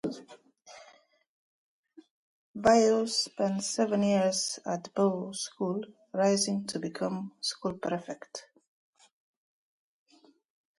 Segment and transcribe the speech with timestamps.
[2.55, 8.47] Bio spent seven years at Bo School, rising to become school Prefect.